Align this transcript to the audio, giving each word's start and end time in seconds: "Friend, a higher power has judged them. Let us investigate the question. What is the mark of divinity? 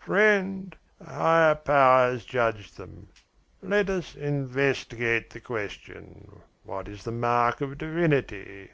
"Friend, 0.00 0.74
a 0.98 1.04
higher 1.04 1.54
power 1.54 2.10
has 2.10 2.24
judged 2.24 2.76
them. 2.78 3.06
Let 3.62 3.88
us 3.88 4.16
investigate 4.16 5.30
the 5.30 5.38
question. 5.38 6.40
What 6.64 6.88
is 6.88 7.04
the 7.04 7.12
mark 7.12 7.60
of 7.60 7.78
divinity? 7.78 8.70